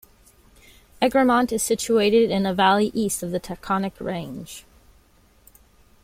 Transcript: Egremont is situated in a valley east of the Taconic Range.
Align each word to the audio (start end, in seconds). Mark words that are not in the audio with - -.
Egremont 0.99 1.51
is 1.51 1.61
situated 1.61 2.31
in 2.31 2.47
a 2.47 2.55
valley 2.55 2.89
east 2.95 3.21
of 3.21 3.29
the 3.29 3.39
Taconic 3.39 3.93
Range. 3.99 4.65